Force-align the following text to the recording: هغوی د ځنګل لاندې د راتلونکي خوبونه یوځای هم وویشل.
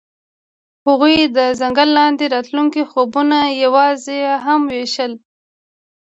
هغوی 0.87 1.17
د 1.37 1.39
ځنګل 1.59 1.89
لاندې 1.99 2.25
د 2.27 2.31
راتلونکي 2.35 2.81
خوبونه 2.91 3.37
یوځای 3.63 4.21
هم 4.45 4.61
وویشل. 4.65 5.11